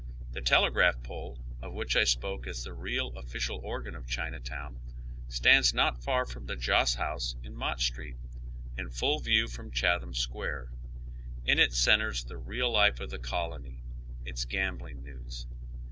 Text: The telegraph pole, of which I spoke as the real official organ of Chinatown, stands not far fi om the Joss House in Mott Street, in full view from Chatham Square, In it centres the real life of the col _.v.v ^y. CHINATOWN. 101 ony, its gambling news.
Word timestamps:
The 0.31 0.41
telegraph 0.41 1.03
pole, 1.03 1.45
of 1.61 1.73
which 1.73 1.95
I 1.95 2.05
spoke 2.05 2.47
as 2.47 2.63
the 2.63 2.73
real 2.73 3.15
official 3.15 3.59
organ 3.63 3.93
of 3.93 4.07
Chinatown, 4.07 4.79
stands 5.27 5.75
not 5.75 6.01
far 6.03 6.25
fi 6.25 6.37
om 6.37 6.47
the 6.47 6.55
Joss 6.55 6.95
House 6.95 7.35
in 7.43 7.53
Mott 7.55 7.79
Street, 7.81 8.17
in 8.75 8.89
full 8.89 9.19
view 9.19 9.47
from 9.47 9.69
Chatham 9.69 10.15
Square, 10.15 10.71
In 11.45 11.59
it 11.59 11.73
centres 11.75 12.23
the 12.23 12.39
real 12.39 12.71
life 12.71 12.99
of 12.99 13.11
the 13.11 13.19
col 13.19 13.51
_.v.v 13.51 13.57
^y. 13.57 13.63
CHINATOWN. 13.63 13.89
101 13.99 14.21
ony, 14.23 14.29
its 14.31 14.45
gambling 14.45 15.03
news. 15.03 15.45